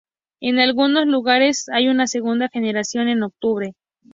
[0.39, 3.75] En algunos lugares, hay una segunda generación en octubre.